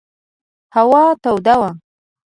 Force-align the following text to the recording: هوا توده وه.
هوا 0.75 1.05
توده 1.23 1.55
وه. 1.61 1.71